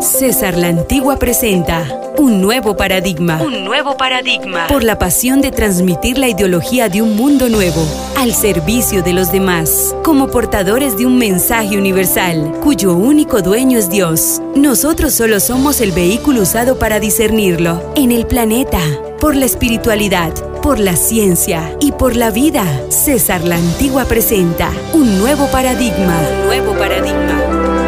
César 0.00 0.56
la 0.56 0.68
Antigua 0.68 1.16
presenta 1.16 2.12
un 2.18 2.42
nuevo 2.42 2.76
paradigma. 2.76 3.40
Un 3.42 3.64
nuevo 3.64 3.96
paradigma. 3.96 4.66
Por 4.66 4.84
la 4.84 4.98
pasión 4.98 5.40
de 5.40 5.50
transmitir 5.50 6.18
la 6.18 6.28
ideología 6.28 6.88
de 6.88 7.00
un 7.00 7.16
mundo 7.16 7.48
nuevo 7.48 7.86
al 8.16 8.34
servicio 8.34 9.02
de 9.02 9.14
los 9.14 9.32
demás, 9.32 9.94
como 10.04 10.28
portadores 10.28 10.98
de 10.98 11.06
un 11.06 11.16
mensaje 11.16 11.78
universal, 11.78 12.58
cuyo 12.62 12.94
único 12.94 13.40
dueño 13.40 13.78
es 13.78 13.88
Dios. 13.88 14.42
Nosotros 14.54 15.14
solo 15.14 15.40
somos 15.40 15.80
el 15.80 15.92
vehículo 15.92 16.42
usado 16.42 16.78
para 16.78 17.00
discernirlo 17.00 17.92
en 17.96 18.12
el 18.12 18.26
planeta, 18.26 18.80
por 19.18 19.34
la 19.34 19.46
espiritualidad, 19.46 20.32
por 20.60 20.78
la 20.78 20.96
ciencia 20.96 21.74
y 21.80 21.92
por 21.92 22.16
la 22.16 22.30
vida. 22.30 22.64
César 22.90 23.42
la 23.44 23.56
Antigua 23.56 24.04
presenta 24.04 24.70
un 24.92 25.18
nuevo 25.18 25.46
paradigma. 25.46 26.18
Un 26.20 26.46
nuevo 26.46 26.74
paradigma 26.74 27.79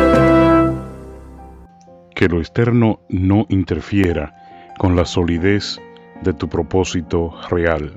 que 2.22 2.28
lo 2.28 2.38
externo 2.38 3.00
no 3.08 3.46
interfiera 3.48 4.32
con 4.78 4.94
la 4.94 5.04
solidez 5.04 5.80
de 6.22 6.32
tu 6.32 6.48
propósito 6.48 7.34
real, 7.50 7.94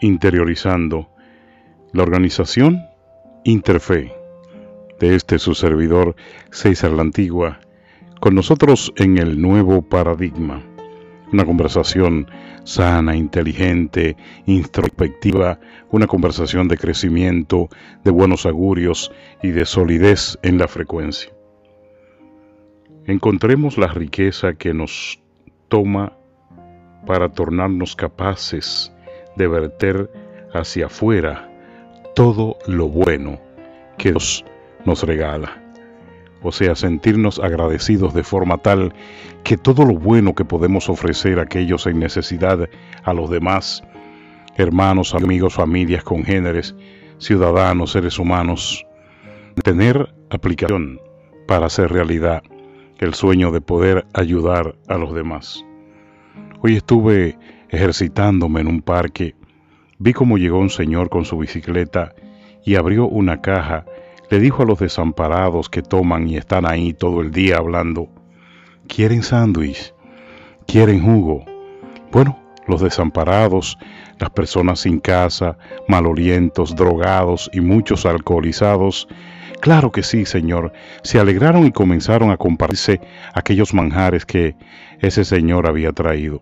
interiorizando 0.00 1.10
la 1.92 2.04
organización 2.04 2.84
Interfe 3.42 4.14
de 5.00 5.16
este 5.16 5.40
su 5.40 5.56
servidor 5.56 6.14
César 6.52 6.92
la 6.92 7.02
Antigua, 7.02 7.58
con 8.20 8.36
nosotros 8.36 8.92
en 8.94 9.18
el 9.18 9.42
nuevo 9.42 9.82
paradigma, 9.82 10.62
una 11.32 11.44
conversación 11.44 12.30
sana, 12.62 13.16
inteligente, 13.16 14.16
introspectiva, 14.46 15.58
una 15.90 16.06
conversación 16.06 16.68
de 16.68 16.78
crecimiento, 16.78 17.70
de 18.04 18.12
buenos 18.12 18.46
augurios 18.46 19.10
y 19.42 19.48
de 19.48 19.66
solidez 19.66 20.38
en 20.42 20.58
la 20.58 20.68
frecuencia 20.68 21.35
encontremos 23.06 23.78
la 23.78 23.86
riqueza 23.88 24.54
que 24.54 24.74
nos 24.74 25.20
toma 25.68 26.12
para 27.06 27.28
tornarnos 27.28 27.94
capaces 27.94 28.92
de 29.36 29.46
verter 29.46 30.10
hacia 30.52 30.86
afuera 30.86 31.48
todo 32.14 32.56
lo 32.66 32.88
bueno 32.88 33.38
que 33.98 34.10
Dios 34.10 34.44
nos 34.84 35.02
regala. 35.04 35.62
O 36.42 36.52
sea, 36.52 36.74
sentirnos 36.74 37.38
agradecidos 37.38 38.12
de 38.12 38.22
forma 38.22 38.58
tal 38.58 38.92
que 39.44 39.56
todo 39.56 39.84
lo 39.84 39.94
bueno 39.94 40.34
que 40.34 40.44
podemos 40.44 40.88
ofrecer 40.88 41.38
a 41.38 41.42
aquellos 41.42 41.86
en 41.86 41.98
necesidad, 41.98 42.68
a 43.04 43.12
los 43.12 43.30
demás, 43.30 43.82
hermanos, 44.56 45.14
amigos, 45.14 45.54
familias, 45.54 46.04
congéneres, 46.04 46.74
ciudadanos, 47.18 47.92
seres 47.92 48.18
humanos, 48.18 48.84
tener 49.62 50.12
aplicación 50.30 51.00
para 51.46 51.66
hacer 51.66 51.90
realidad 51.90 52.42
el 52.98 53.14
sueño 53.14 53.50
de 53.50 53.60
poder 53.60 54.06
ayudar 54.14 54.76
a 54.88 54.96
los 54.96 55.14
demás. 55.14 55.64
Hoy 56.62 56.76
estuve 56.76 57.38
ejercitándome 57.68 58.60
en 58.60 58.68
un 58.68 58.82
parque, 58.82 59.34
vi 59.98 60.12
cómo 60.12 60.38
llegó 60.38 60.58
un 60.58 60.70
señor 60.70 61.08
con 61.08 61.24
su 61.24 61.38
bicicleta 61.38 62.14
y 62.64 62.76
abrió 62.76 63.06
una 63.06 63.40
caja, 63.40 63.84
le 64.30 64.40
dijo 64.40 64.62
a 64.62 64.66
los 64.66 64.78
desamparados 64.78 65.68
que 65.68 65.82
toman 65.82 66.28
y 66.28 66.36
están 66.36 66.66
ahí 66.66 66.94
todo 66.94 67.20
el 67.20 67.30
día 67.30 67.58
hablando, 67.58 68.08
¿quieren 68.88 69.22
sándwich? 69.22 69.94
¿Quieren 70.66 71.02
jugo? 71.02 71.44
Bueno, 72.10 72.38
los 72.66 72.80
desamparados, 72.80 73.78
las 74.18 74.30
personas 74.30 74.80
sin 74.80 74.98
casa, 74.98 75.58
malolientos, 75.86 76.74
drogados 76.74 77.50
y 77.52 77.60
muchos 77.60 78.06
alcoholizados 78.06 79.06
Claro 79.60 79.90
que 79.90 80.02
sí, 80.02 80.24
Señor. 80.26 80.72
Se 81.02 81.18
alegraron 81.18 81.66
y 81.66 81.72
comenzaron 81.72 82.30
a 82.30 82.36
compartirse 82.36 83.00
aquellos 83.34 83.74
manjares 83.74 84.24
que 84.24 84.54
ese 85.00 85.24
Señor 85.24 85.68
había 85.68 85.92
traído. 85.92 86.40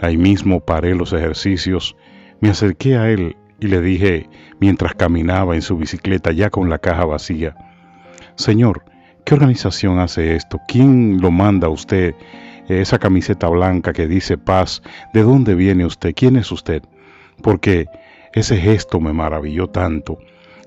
Ahí 0.00 0.16
mismo 0.16 0.60
paré 0.60 0.94
los 0.94 1.12
ejercicios, 1.12 1.96
me 2.40 2.50
acerqué 2.50 2.96
a 2.96 3.10
él 3.10 3.36
y 3.60 3.68
le 3.68 3.80
dije, 3.80 4.28
mientras 4.60 4.94
caminaba 4.94 5.54
en 5.54 5.62
su 5.62 5.78
bicicleta 5.78 6.32
ya 6.32 6.50
con 6.50 6.68
la 6.68 6.78
caja 6.78 7.06
vacía, 7.06 7.56
Señor, 8.34 8.84
¿qué 9.24 9.34
organización 9.34 9.98
hace 9.98 10.36
esto? 10.36 10.60
¿Quién 10.68 11.22
lo 11.22 11.30
manda 11.30 11.68
a 11.68 11.70
usted? 11.70 12.14
Esa 12.68 12.98
camiseta 12.98 13.48
blanca 13.48 13.94
que 13.94 14.06
dice 14.06 14.36
paz, 14.36 14.82
¿de 15.14 15.22
dónde 15.22 15.54
viene 15.54 15.86
usted? 15.86 16.12
¿Quién 16.14 16.36
es 16.36 16.52
usted? 16.52 16.82
Porque 17.42 17.86
ese 18.34 18.58
gesto 18.58 19.00
me 19.00 19.14
maravilló 19.14 19.68
tanto 19.68 20.18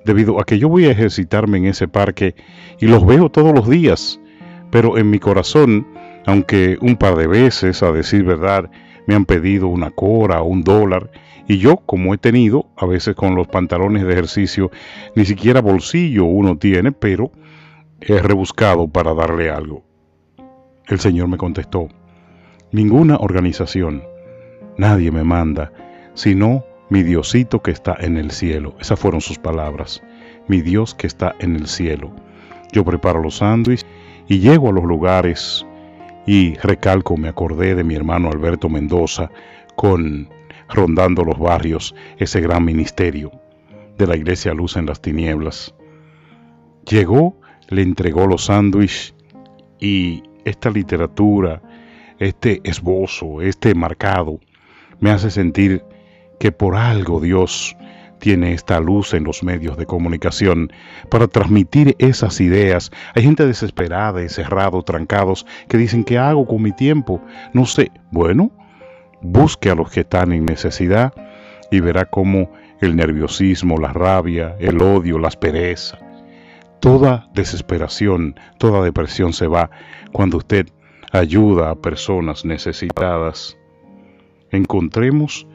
debido 0.05 0.39
a 0.39 0.45
que 0.45 0.59
yo 0.59 0.69
voy 0.69 0.85
a 0.85 0.91
ejercitarme 0.91 1.57
en 1.57 1.65
ese 1.65 1.87
parque 1.87 2.35
y 2.79 2.87
los 2.87 3.05
veo 3.05 3.29
todos 3.29 3.53
los 3.53 3.69
días, 3.69 4.19
pero 4.71 4.97
en 4.97 5.09
mi 5.09 5.19
corazón, 5.19 5.87
aunque 6.25 6.77
un 6.81 6.95
par 6.95 7.15
de 7.15 7.27
veces, 7.27 7.83
a 7.83 7.91
decir 7.91 8.23
verdad, 8.23 8.69
me 9.07 9.15
han 9.15 9.25
pedido 9.25 9.67
una 9.67 9.91
cora 9.91 10.41
o 10.41 10.45
un 10.45 10.63
dólar, 10.63 11.09
y 11.47 11.57
yo, 11.57 11.77
como 11.77 12.13
he 12.13 12.17
tenido, 12.19 12.67
a 12.77 12.85
veces 12.85 13.15
con 13.15 13.35
los 13.35 13.47
pantalones 13.47 14.05
de 14.05 14.13
ejercicio, 14.13 14.69
ni 15.15 15.25
siquiera 15.25 15.61
bolsillo 15.61 16.25
uno 16.25 16.57
tiene, 16.57 16.91
pero 16.91 17.31
he 18.01 18.19
rebuscado 18.19 18.87
para 18.87 19.15
darle 19.15 19.49
algo. 19.49 19.83
El 20.87 20.99
Señor 20.99 21.27
me 21.27 21.37
contestó, 21.37 21.87
ninguna 22.71 23.17
organización, 23.17 24.03
nadie 24.77 25.11
me 25.11 25.23
manda, 25.23 25.71
sino 26.13 26.63
mi 26.89 27.03
Diosito 27.03 27.61
que 27.61 27.71
está 27.71 27.95
en 27.99 28.17
el 28.17 28.31
cielo. 28.31 28.75
Esas 28.79 28.99
fueron 28.99 29.21
sus 29.21 29.37
palabras. 29.37 30.01
Mi 30.47 30.61
Dios 30.61 30.95
que 30.95 31.07
está 31.07 31.35
en 31.39 31.55
el 31.55 31.67
cielo. 31.67 32.11
Yo 32.71 32.83
preparo 32.83 33.21
los 33.21 33.37
sándwiches 33.37 33.85
y 34.27 34.39
llego 34.39 34.69
a 34.69 34.73
los 34.73 34.83
lugares 34.83 35.65
y 36.25 36.55
recalco, 36.55 37.17
me 37.17 37.29
acordé 37.29 37.75
de 37.75 37.83
mi 37.83 37.95
hermano 37.95 38.29
Alberto 38.29 38.69
Mendoza 38.69 39.31
con 39.75 40.29
rondando 40.67 41.23
los 41.23 41.39
barrios 41.39 41.95
ese 42.17 42.41
gran 42.41 42.63
ministerio 42.63 43.31
de 43.97 44.07
la 44.07 44.15
iglesia 44.15 44.53
Luz 44.53 44.75
en 44.77 44.85
las 44.85 45.01
Tinieblas. 45.01 45.73
Llegó, 46.87 47.39
le 47.69 47.81
entregó 47.81 48.27
los 48.27 48.45
sándwiches 48.45 49.15
y 49.79 50.23
esta 50.45 50.69
literatura, 50.69 51.61
este 52.19 52.61
esbozo, 52.63 53.41
este 53.41 53.73
marcado, 53.73 54.39
me 54.99 55.11
hace 55.11 55.31
sentir 55.31 55.83
que 56.39 56.51
por 56.51 56.75
algo 56.75 57.19
Dios 57.19 57.75
tiene 58.19 58.53
esta 58.53 58.79
luz 58.79 59.13
en 59.13 59.23
los 59.23 59.43
medios 59.43 59.77
de 59.77 59.85
comunicación 59.85 60.71
para 61.09 61.27
transmitir 61.27 61.95
esas 61.99 62.39
ideas. 62.41 62.91
Hay 63.15 63.23
gente 63.23 63.47
desesperada, 63.47 64.21
encerrado, 64.21 64.83
trancados, 64.83 65.45
que 65.67 65.77
dicen, 65.77 66.03
¿qué 66.03 66.17
hago 66.17 66.45
con 66.45 66.61
mi 66.61 66.71
tiempo? 66.71 67.21
No 67.53 67.65
sé. 67.65 67.91
Bueno, 68.11 68.51
busque 69.21 69.69
a 69.69 69.75
los 69.75 69.89
que 69.89 70.01
están 70.01 70.33
en 70.33 70.45
necesidad 70.45 71.13
y 71.71 71.79
verá 71.79 72.05
cómo 72.05 72.51
el 72.81 72.95
nerviosismo, 72.95 73.77
la 73.77 73.93
rabia, 73.93 74.55
el 74.59 74.81
odio, 74.81 75.19
la 75.19 75.27
aspereza, 75.27 75.97
toda 76.79 77.27
desesperación, 77.33 78.39
toda 78.57 78.83
depresión 78.83 79.33
se 79.33 79.47
va 79.47 79.69
cuando 80.11 80.37
usted 80.37 80.67
ayuda 81.11 81.71
a 81.71 81.75
personas 81.75 82.45
necesitadas. 82.45 83.57
Encontremos 84.51 85.45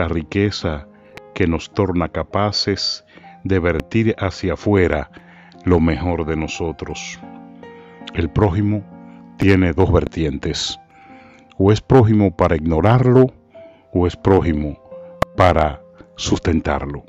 la 0.00 0.08
riqueza 0.08 0.86
que 1.34 1.46
nos 1.46 1.74
torna 1.74 2.08
capaces 2.08 3.04
de 3.44 3.58
vertir 3.58 4.16
hacia 4.18 4.54
afuera 4.54 5.10
lo 5.64 5.78
mejor 5.78 6.24
de 6.24 6.36
nosotros. 6.36 7.20
El 8.14 8.30
prójimo 8.30 8.82
tiene 9.36 9.74
dos 9.74 9.92
vertientes. 9.92 10.80
O 11.58 11.70
es 11.70 11.82
prójimo 11.82 12.34
para 12.34 12.56
ignorarlo 12.56 13.26
o 13.92 14.06
es 14.06 14.16
prójimo 14.16 14.80
para 15.36 15.82
sustentarlo. 16.16 17.04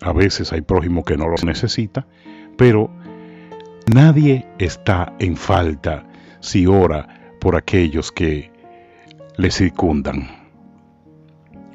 A 0.00 0.14
veces 0.14 0.50
hay 0.54 0.62
prójimo 0.62 1.04
que 1.04 1.18
no 1.18 1.28
lo 1.28 1.36
necesita, 1.44 2.06
pero 2.56 2.90
nadie 3.94 4.46
está 4.58 5.12
en 5.18 5.36
falta 5.36 6.06
si 6.40 6.66
ora 6.66 7.36
por 7.38 7.54
aquellos 7.54 8.10
que 8.10 8.50
le 9.36 9.50
circundan. 9.50 10.41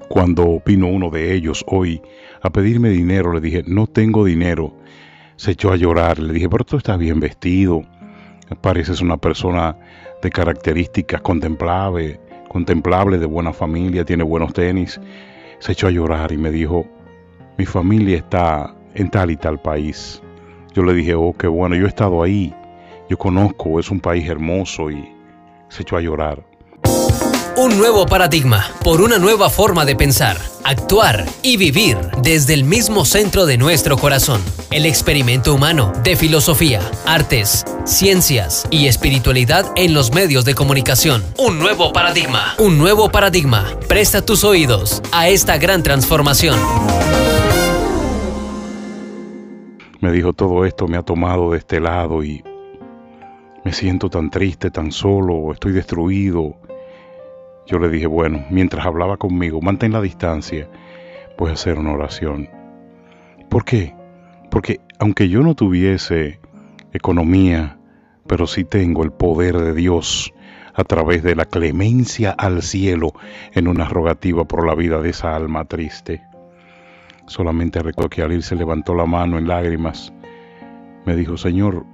Cuando 0.10 0.62
vino 0.66 0.88
uno 0.88 1.10
de 1.10 1.34
ellos 1.34 1.64
hoy 1.68 2.02
a 2.42 2.50
pedirme 2.50 2.90
dinero, 2.90 3.34
le 3.34 3.42
dije, 3.42 3.64
no 3.68 3.88
tengo 3.88 4.26
dinero. 4.26 4.74
Se 5.36 5.52
echó 5.52 5.72
a 5.72 5.76
llorar. 5.76 6.20
Le 6.20 6.34
dije, 6.34 6.50
pero 6.50 6.64
tú 6.64 6.78
estás 6.78 6.98
bien 6.98 7.20
vestido. 7.20 7.84
Pareces 8.62 9.02
una 9.02 9.18
persona 9.18 9.78
de 10.22 10.30
características 10.30 11.22
contemplables, 11.22 12.20
contemplable, 12.48 13.18
de 13.18 13.26
buena 13.26 13.54
familia, 13.54 14.06
tiene 14.06 14.24
buenos 14.24 14.54
tenis. 14.54 15.00
Se 15.60 15.74
echó 15.74 15.88
a 15.88 15.92
llorar 15.92 16.32
y 16.32 16.38
me 16.38 16.52
dijo, 16.52 16.86
mi 17.58 17.66
familia 17.66 18.18
está 18.18 18.74
en 18.94 19.10
tal 19.10 19.32
y 19.32 19.36
tal 19.36 19.60
país. 19.60 20.22
Yo 20.74 20.84
le 20.84 20.94
dije, 20.94 21.16
oh, 21.16 21.34
qué 21.38 21.48
bueno, 21.48 21.76
yo 21.76 21.86
he 21.86 21.90
estado 21.90 22.22
ahí, 22.24 22.54
yo 23.10 23.18
conozco, 23.18 23.80
es 23.80 23.90
un 23.90 24.00
país 24.00 24.30
hermoso 24.30 24.92
y 24.92 25.08
se 25.70 25.82
echó 25.82 25.98
a 25.98 26.02
llorar. 26.02 26.44
Un 27.60 27.76
nuevo 27.76 28.06
paradigma 28.06 28.68
por 28.84 29.02
una 29.02 29.18
nueva 29.18 29.50
forma 29.50 29.84
de 29.84 29.96
pensar, 29.96 30.38
actuar 30.64 31.26
y 31.42 31.58
vivir 31.58 31.98
desde 32.22 32.54
el 32.54 32.64
mismo 32.64 33.04
centro 33.04 33.48
de 33.48 33.58
nuestro 33.58 33.98
corazón. 33.98 34.44
El 34.70 34.86
experimento 34.86 35.56
humano 35.56 35.92
de 36.04 36.16
filosofía, 36.16 36.82
artes, 37.08 37.66
ciencias 37.84 38.68
y 38.70 38.86
espiritualidad 38.86 39.66
en 39.76 39.96
los 39.96 40.14
medios 40.14 40.46
de 40.46 40.54
comunicación. 40.54 41.24
Un 41.40 41.58
nuevo 41.58 41.92
paradigma. 41.92 42.54
Un 42.60 42.78
nuevo 42.78 43.10
paradigma. 43.10 43.66
Presta 43.88 44.24
tus 44.24 44.44
oídos 44.44 45.02
a 45.12 45.28
esta 45.28 45.58
gran 45.58 45.82
transformación. 45.82 46.60
Me 50.00 50.12
dijo 50.12 50.32
todo 50.34 50.64
esto 50.64 50.88
me 50.88 50.98
ha 50.98 51.02
tomado 51.02 51.54
de 51.54 51.58
este 51.58 51.80
lado 51.80 52.24
y 52.24 52.44
me 53.66 53.74
siento 53.74 54.12
tan 54.12 54.30
triste, 54.30 54.70
tan 54.70 54.92
solo, 54.92 55.52
estoy 55.52 55.72
destruido. 55.72 56.67
Yo 57.68 57.80
le 57.80 57.90
dije, 57.90 58.08
bueno, 58.08 58.46
mientras 58.50 58.86
hablaba 58.86 59.18
conmigo, 59.18 59.62
mantén 59.62 59.92
la 59.92 60.02
distancia, 60.02 60.70
voy 61.38 61.50
a 61.50 61.54
hacer 61.54 61.78
una 61.78 61.92
oración. 61.92 62.50
¿Por 63.50 63.66
qué? 63.66 63.94
Porque 64.50 64.80
aunque 65.00 65.28
yo 65.28 65.42
no 65.44 65.54
tuviese 65.54 66.40
economía, 66.94 67.78
pero 68.26 68.48
sí 68.48 68.64
tengo 68.64 69.04
el 69.04 69.12
poder 69.12 69.58
de 69.58 69.74
Dios 69.74 70.34
a 70.74 70.84
través 70.86 71.24
de 71.24 71.36
la 71.36 71.44
clemencia 71.46 72.32
al 72.32 72.62
cielo 72.62 73.12
en 73.54 73.68
una 73.68 73.86
rogativa 73.86 74.46
por 74.46 74.66
la 74.66 74.74
vida 74.74 75.02
de 75.02 75.10
esa 75.10 75.36
alma 75.36 75.66
triste. 75.66 76.22
Solamente 77.26 77.84
recuerdo 77.84 78.10
que 78.10 78.22
Alil 78.22 78.44
se 78.44 78.56
levantó 78.56 78.96
la 78.96 79.06
mano 79.06 79.38
en 79.38 79.48
lágrimas. 79.48 80.14
Me 81.06 81.16
dijo, 81.18 81.36
Señor, 81.36 81.86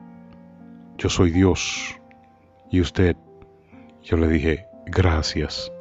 yo 0.98 1.10
soy 1.10 1.32
Dios. 1.32 2.00
Y 2.70 2.82
usted, 2.82 3.16
yo 4.04 4.18
le 4.18 4.28
dije, 4.28 4.68
gracias, 4.86 5.72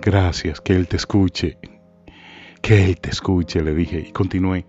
gracias, 0.00 0.60
que 0.60 0.74
Él 0.74 0.88
te 0.88 0.96
escuche, 0.96 1.58
que 2.62 2.84
Él 2.84 3.00
te 3.00 3.10
escuche, 3.10 3.60
le 3.62 3.74
dije. 3.74 4.00
Y 4.08 4.12
continué 4.12 4.66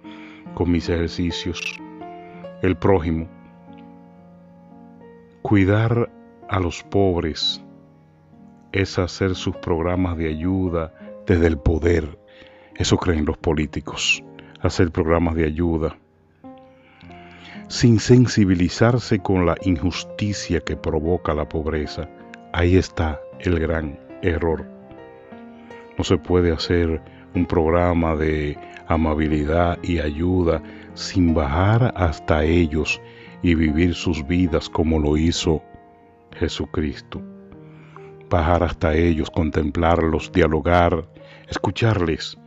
con 0.54 0.72
mis 0.72 0.90
ejercicios. 0.90 1.62
El 2.62 2.76
prójimo. 2.76 3.28
Cuidar 5.42 6.12
a 6.50 6.60
los 6.60 6.84
pobres 6.84 7.64
es 8.72 8.98
hacer 9.00 9.36
sus 9.36 9.56
programas 9.58 10.18
de 10.18 10.28
ayuda 10.28 10.94
desde 11.26 11.48
el 11.48 11.58
poder. 11.58 12.20
Eso 12.76 12.98
creen 12.98 13.26
los 13.26 13.38
políticos, 13.38 14.24
hacer 14.62 14.92
programas 14.92 15.36
de 15.36 15.46
ayuda 15.46 15.98
sin 17.68 18.00
sensibilizarse 18.00 19.20
con 19.20 19.46
la 19.46 19.56
injusticia 19.62 20.62
que 20.62 20.76
provoca 20.76 21.34
la 21.34 21.48
pobreza. 21.50 22.10
Ahí 22.54 22.78
está 22.78 23.20
el 23.40 23.60
gran 23.60 24.00
error. 24.22 24.66
No 25.98 26.04
se 26.04 26.18
puede 26.18 26.52
hacer 26.52 27.02
un 27.34 27.46
programa 27.46 28.16
de 28.16 28.58
amabilidad 28.88 29.78
y 29.84 30.00
ayuda 30.00 30.62
sin 30.94 31.34
bajar 31.34 31.94
hasta 31.96 32.44
ellos 32.44 33.02
y 33.42 33.56
vivir 33.56 33.94
sus 33.94 34.26
vidas 34.26 34.70
como 34.70 35.00
lo 35.00 35.18
hizo 35.18 35.62
Jesucristo. 36.36 37.22
Bajar 38.30 38.64
hasta 38.64 38.94
ellos, 38.96 39.30
contemplarlos, 39.30 40.32
dialogar, 40.32 41.08
escucharles, 41.48 42.38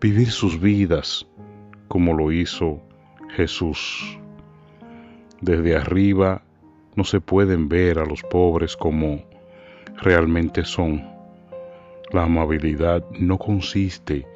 vivir 0.00 0.30
sus 0.30 0.60
vidas 0.60 1.26
como 1.88 2.14
lo 2.14 2.30
hizo 2.30 2.82
Jesús. 3.30 4.18
Desde 5.40 5.76
arriba 5.76 6.42
no 6.94 7.04
se 7.04 7.20
pueden 7.20 7.68
ver 7.68 7.98
a 7.98 8.04
los 8.04 8.22
pobres 8.22 8.76
como 8.76 9.29
realmente 9.96 10.64
son. 10.64 11.08
La 12.12 12.24
amabilidad 12.24 13.04
no 13.18 13.38
consiste 13.38 14.26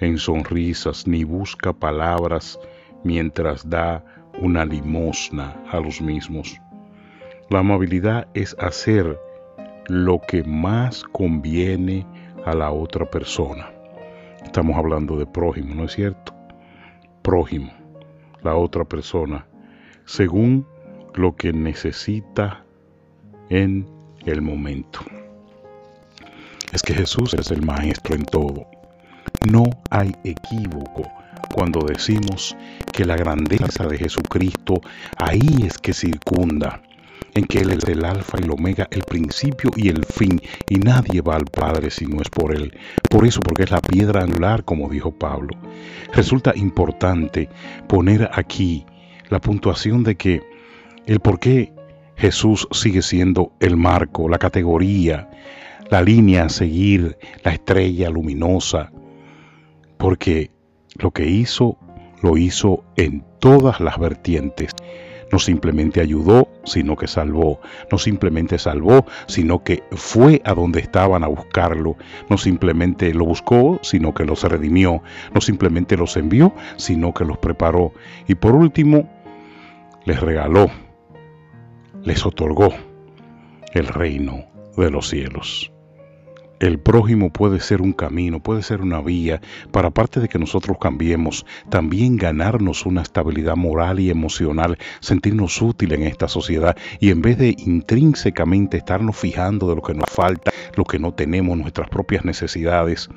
en 0.00 0.18
sonrisas 0.18 1.06
ni 1.06 1.24
busca 1.24 1.72
palabras 1.72 2.58
mientras 3.04 3.68
da 3.68 4.04
una 4.40 4.64
limosna 4.64 5.54
a 5.70 5.80
los 5.80 6.00
mismos. 6.00 6.60
La 7.48 7.60
amabilidad 7.60 8.28
es 8.34 8.56
hacer 8.58 9.18
lo 9.88 10.20
que 10.20 10.42
más 10.44 11.04
conviene 11.04 12.06
a 12.44 12.54
la 12.54 12.70
otra 12.70 13.10
persona. 13.10 13.70
Estamos 14.44 14.76
hablando 14.76 15.16
de 15.16 15.26
prójimo, 15.26 15.74
¿no 15.74 15.84
es 15.84 15.92
cierto? 15.92 16.34
Prójimo, 17.22 17.72
la 18.42 18.56
otra 18.56 18.84
persona 18.84 19.46
según 20.04 20.66
lo 21.14 21.36
que 21.36 21.52
necesita 21.52 22.64
en 23.48 23.86
el 24.30 24.42
momento. 24.42 25.00
Es 26.72 26.82
que 26.82 26.94
Jesús 26.94 27.34
es 27.34 27.50
el 27.50 27.62
maestro 27.62 28.14
en 28.14 28.24
todo. 28.24 28.66
No 29.50 29.64
hay 29.90 30.12
equívoco 30.24 31.10
cuando 31.52 31.80
decimos 31.86 32.56
que 32.92 33.04
la 33.04 33.16
grandeza 33.16 33.86
de 33.86 33.98
Jesucristo 33.98 34.80
ahí 35.16 35.64
es 35.66 35.78
que 35.78 35.92
circunda, 35.92 36.80
en 37.34 37.44
que 37.44 37.60
Él 37.60 37.70
es 37.70 37.84
el 37.84 38.04
alfa 38.04 38.38
y 38.40 38.44
el 38.44 38.50
omega, 38.50 38.88
el 38.90 39.02
principio 39.02 39.70
y 39.76 39.88
el 39.88 40.04
fin, 40.04 40.40
y 40.68 40.76
nadie 40.76 41.20
va 41.20 41.36
al 41.36 41.44
Padre 41.44 41.90
si 41.90 42.06
no 42.06 42.20
es 42.20 42.28
por 42.28 42.54
Él. 42.54 42.76
Por 43.10 43.26
eso, 43.26 43.40
porque 43.40 43.64
es 43.64 43.70
la 43.70 43.80
piedra 43.80 44.22
angular, 44.22 44.64
como 44.64 44.88
dijo 44.88 45.10
Pablo. 45.10 45.56
Resulta 46.12 46.52
importante 46.54 47.48
poner 47.88 48.30
aquí 48.32 48.84
la 49.28 49.40
puntuación 49.40 50.02
de 50.04 50.14
que 50.14 50.42
el 51.06 51.20
por 51.20 51.38
qué 51.38 51.72
Jesús 52.16 52.68
sigue 52.70 53.02
siendo 53.02 53.52
el 53.60 53.76
marco, 53.76 54.28
la 54.28 54.38
categoría, 54.38 55.28
la 55.90 56.02
línea 56.02 56.44
a 56.44 56.48
seguir, 56.48 57.18
la 57.44 57.52
estrella 57.52 58.10
luminosa, 58.10 58.92
porque 59.98 60.50
lo 60.94 61.10
que 61.10 61.28
hizo, 61.28 61.78
lo 62.22 62.36
hizo 62.36 62.84
en 62.96 63.24
todas 63.40 63.80
las 63.80 63.98
vertientes. 63.98 64.72
No 65.32 65.38
simplemente 65.38 66.02
ayudó, 66.02 66.48
sino 66.64 66.94
que 66.94 67.08
salvó. 67.08 67.58
No 67.90 67.96
simplemente 67.96 68.58
salvó, 68.58 69.06
sino 69.26 69.64
que 69.64 69.82
fue 69.92 70.42
a 70.44 70.52
donde 70.52 70.80
estaban 70.80 71.24
a 71.24 71.26
buscarlo. 71.26 71.96
No 72.28 72.36
simplemente 72.36 73.14
lo 73.14 73.24
buscó, 73.24 73.80
sino 73.82 74.12
que 74.12 74.26
los 74.26 74.44
redimió. 74.44 75.02
No 75.34 75.40
simplemente 75.40 75.96
los 75.96 76.18
envió, 76.18 76.52
sino 76.76 77.14
que 77.14 77.24
los 77.24 77.38
preparó. 77.38 77.92
Y 78.28 78.34
por 78.34 78.54
último, 78.54 79.08
les 80.04 80.20
regaló, 80.20 80.70
les 82.04 82.26
otorgó 82.26 82.72
el 83.74 83.86
reino 83.86 84.44
de 84.76 84.90
los 84.90 85.08
cielos. 85.08 85.72
El 86.58 86.78
prójimo 86.78 87.32
puede 87.32 87.58
ser 87.58 87.82
un 87.82 87.92
camino, 87.92 88.40
puede 88.40 88.62
ser 88.62 88.82
una 88.82 89.00
vía 89.00 89.40
para, 89.72 89.88
aparte 89.88 90.20
de 90.20 90.28
que 90.28 90.38
nosotros 90.38 90.76
cambiemos, 90.80 91.44
también 91.70 92.16
ganarnos 92.16 92.86
una 92.86 93.02
estabilidad 93.02 93.56
moral 93.56 93.98
y 93.98 94.10
emocional, 94.10 94.78
sentirnos 95.00 95.60
útiles 95.60 95.98
en 95.98 96.06
esta 96.06 96.28
sociedad 96.28 96.76
y 97.00 97.10
en 97.10 97.20
vez 97.20 97.36
de 97.38 97.56
intrínsecamente 97.58 98.76
estarnos 98.76 99.16
fijando 99.16 99.68
de 99.68 99.74
lo 99.74 99.82
que 99.82 99.94
nos 99.94 100.08
falta, 100.08 100.52
lo 100.76 100.84
que 100.84 101.00
no 101.00 101.12
tenemos, 101.12 101.58
nuestras 101.58 101.88
propias 101.88 102.24
necesidades, 102.24 103.08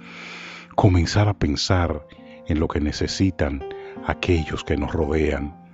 comenzar 0.74 1.28
a 1.28 1.36
pensar 1.36 2.04
en 2.48 2.60
lo 2.60 2.68
que 2.68 2.80
necesitan 2.80 3.64
aquellos 4.08 4.64
que 4.64 4.76
nos 4.76 4.92
rodean 4.92 5.65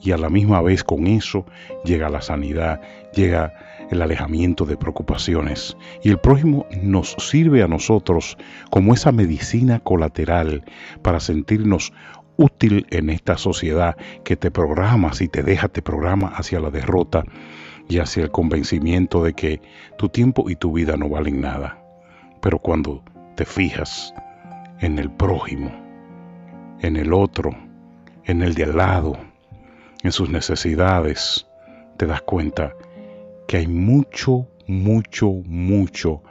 y 0.00 0.12
a 0.12 0.18
la 0.18 0.30
misma 0.30 0.62
vez 0.62 0.82
con 0.82 1.06
eso 1.06 1.44
llega 1.84 2.08
la 2.08 2.22
sanidad, 2.22 2.80
llega 3.14 3.52
el 3.90 4.02
alejamiento 4.02 4.64
de 4.64 4.76
preocupaciones. 4.76 5.76
Y 6.02 6.10
el 6.10 6.18
prójimo 6.18 6.66
nos 6.82 7.16
sirve 7.18 7.62
a 7.62 7.68
nosotros 7.68 8.38
como 8.70 8.94
esa 8.94 9.12
medicina 9.12 9.80
colateral 9.80 10.64
para 11.02 11.20
sentirnos 11.20 11.92
útil 12.36 12.86
en 12.90 13.10
esta 13.10 13.36
sociedad 13.36 13.96
que 14.24 14.36
te 14.36 14.50
programa, 14.50 15.12
si 15.12 15.28
te 15.28 15.42
deja, 15.42 15.68
te 15.68 15.82
programa 15.82 16.28
hacia 16.28 16.60
la 16.60 16.70
derrota 16.70 17.24
y 17.88 17.98
hacia 17.98 18.22
el 18.22 18.30
convencimiento 18.30 19.22
de 19.22 19.34
que 19.34 19.60
tu 19.98 20.08
tiempo 20.08 20.48
y 20.48 20.56
tu 20.56 20.72
vida 20.72 20.96
no 20.96 21.08
valen 21.08 21.40
nada. 21.40 21.78
Pero 22.40 22.58
cuando 22.58 23.02
te 23.34 23.44
fijas 23.44 24.14
en 24.80 24.98
el 24.98 25.10
prójimo, 25.10 25.70
en 26.80 26.96
el 26.96 27.12
otro, 27.12 27.50
en 28.24 28.42
el 28.42 28.54
de 28.54 28.64
al 28.64 28.76
lado, 28.76 29.18
en 30.02 30.12
sus 30.12 30.30
necesidades, 30.30 31.46
te 31.96 32.06
das 32.06 32.22
cuenta 32.22 32.74
que 33.46 33.58
hay 33.58 33.66
mucho, 33.66 34.46
mucho, 34.66 35.30
mucho 35.44 36.22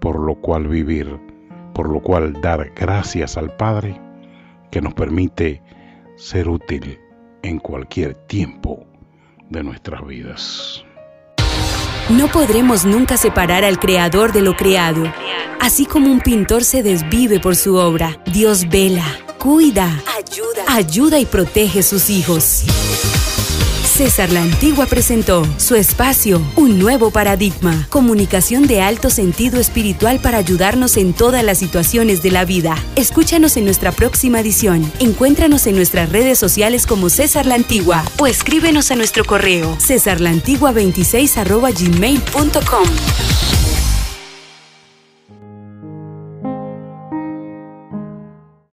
por 0.00 0.18
lo 0.18 0.34
cual 0.36 0.68
vivir, 0.68 1.18
por 1.74 1.88
lo 1.88 2.00
cual 2.00 2.40
dar 2.40 2.72
gracias 2.74 3.36
al 3.36 3.54
Padre 3.56 4.00
que 4.70 4.80
nos 4.80 4.94
permite 4.94 5.62
ser 6.16 6.48
útil 6.48 6.98
en 7.42 7.58
cualquier 7.58 8.14
tiempo 8.14 8.86
de 9.50 9.62
nuestras 9.62 10.06
vidas. 10.06 10.84
No 12.10 12.28
podremos 12.28 12.84
nunca 12.84 13.16
separar 13.16 13.64
al 13.64 13.78
Creador 13.78 14.32
de 14.32 14.42
lo 14.42 14.56
creado. 14.56 15.04
Así 15.60 15.86
como 15.86 16.10
un 16.10 16.20
pintor 16.20 16.64
se 16.64 16.82
desvive 16.82 17.40
por 17.40 17.56
su 17.56 17.76
obra, 17.76 18.20
Dios 18.26 18.68
vela, 18.68 19.06
cuida, 19.44 20.02
ayuda, 20.16 20.64
ayuda 20.68 21.18
y 21.18 21.26
protege 21.26 21.82
sus 21.82 22.08
hijos. 22.08 22.62
César 23.84 24.32
La 24.32 24.40
Antigua 24.40 24.86
presentó 24.86 25.46
su 25.58 25.74
espacio, 25.74 26.40
un 26.56 26.78
nuevo 26.78 27.10
paradigma, 27.10 27.86
comunicación 27.90 28.66
de 28.66 28.80
alto 28.80 29.10
sentido 29.10 29.60
espiritual 29.60 30.20
para 30.20 30.38
ayudarnos 30.38 30.96
en 30.96 31.12
todas 31.12 31.44
las 31.44 31.58
situaciones 31.58 32.22
de 32.22 32.30
la 32.30 32.46
vida. 32.46 32.74
Escúchanos 32.96 33.58
en 33.58 33.66
nuestra 33.66 33.92
próxima 33.92 34.40
edición. 34.40 34.90
Encuéntranos 34.98 35.66
en 35.66 35.76
nuestras 35.76 36.08
redes 36.08 36.38
sociales 36.38 36.86
como 36.86 37.10
César 37.10 37.44
La 37.44 37.56
Antigua 37.56 38.02
o 38.18 38.26
escríbenos 38.26 38.90
a 38.90 38.96
nuestro 38.96 39.26
correo 39.26 39.76
cesarlantigua26 39.76 41.90
gmail.com. 41.90 42.88